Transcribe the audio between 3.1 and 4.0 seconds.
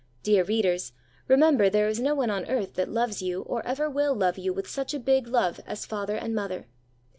you, or ever